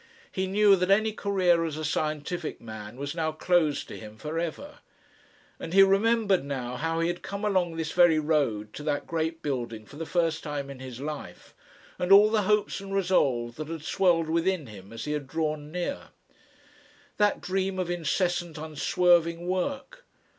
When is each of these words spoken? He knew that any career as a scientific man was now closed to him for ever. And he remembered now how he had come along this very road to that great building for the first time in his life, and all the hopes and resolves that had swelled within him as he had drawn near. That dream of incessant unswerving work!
He 0.31 0.47
knew 0.47 0.75
that 0.77 0.89
any 0.89 1.11
career 1.13 1.63
as 1.63 1.77
a 1.77 1.85
scientific 1.85 2.59
man 2.59 2.95
was 2.97 3.13
now 3.13 3.31
closed 3.31 3.87
to 3.89 3.97
him 3.99 4.17
for 4.17 4.39
ever. 4.39 4.79
And 5.59 5.75
he 5.75 5.83
remembered 5.83 6.43
now 6.43 6.75
how 6.75 7.01
he 7.01 7.07
had 7.07 7.21
come 7.21 7.45
along 7.45 7.75
this 7.75 7.91
very 7.91 8.17
road 8.17 8.73
to 8.73 8.81
that 8.81 9.05
great 9.05 9.43
building 9.43 9.85
for 9.85 9.97
the 9.97 10.07
first 10.07 10.41
time 10.41 10.71
in 10.71 10.79
his 10.79 10.99
life, 10.99 11.53
and 11.99 12.11
all 12.11 12.31
the 12.31 12.41
hopes 12.49 12.81
and 12.81 12.95
resolves 12.95 13.57
that 13.57 13.67
had 13.67 13.83
swelled 13.83 14.27
within 14.27 14.65
him 14.65 14.91
as 14.91 15.05
he 15.05 15.11
had 15.11 15.27
drawn 15.27 15.71
near. 15.71 16.07
That 17.17 17.39
dream 17.39 17.77
of 17.77 17.91
incessant 17.91 18.57
unswerving 18.57 19.45
work! 19.45 20.03